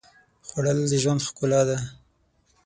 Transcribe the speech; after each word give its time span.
خوړل 0.47 0.79
د 0.89 0.93
ژوند 1.03 1.25
ښکلا 1.27 1.61
ده 1.69 1.77